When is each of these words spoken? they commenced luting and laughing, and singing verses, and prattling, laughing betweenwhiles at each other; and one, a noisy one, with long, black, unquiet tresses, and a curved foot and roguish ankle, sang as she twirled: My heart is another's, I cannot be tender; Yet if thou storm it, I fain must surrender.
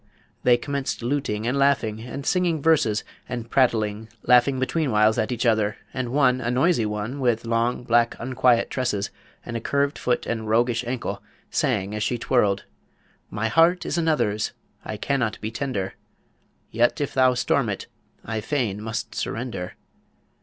they 0.41 0.57
commenced 0.57 1.01
luting 1.03 1.45
and 1.45 1.59
laughing, 1.59 1.99
and 2.01 2.25
singing 2.25 2.59
verses, 2.59 3.03
and 3.29 3.51
prattling, 3.51 4.09
laughing 4.23 4.59
betweenwhiles 4.59 5.21
at 5.21 5.31
each 5.31 5.45
other; 5.45 5.77
and 5.93 6.09
one, 6.09 6.41
a 6.41 6.49
noisy 6.49 6.87
one, 6.87 7.19
with 7.19 7.45
long, 7.45 7.83
black, 7.83 8.15
unquiet 8.17 8.71
tresses, 8.71 9.11
and 9.45 9.55
a 9.55 9.61
curved 9.61 9.99
foot 9.99 10.25
and 10.25 10.49
roguish 10.49 10.83
ankle, 10.87 11.21
sang 11.51 11.93
as 11.93 12.01
she 12.01 12.17
twirled: 12.17 12.63
My 13.29 13.47
heart 13.47 13.85
is 13.85 13.95
another's, 13.95 14.53
I 14.83 14.97
cannot 14.97 15.39
be 15.39 15.51
tender; 15.51 15.93
Yet 16.71 16.99
if 16.99 17.13
thou 17.13 17.35
storm 17.35 17.69
it, 17.69 17.85
I 18.25 18.41
fain 18.41 18.81
must 18.81 19.13
surrender. 19.13 19.75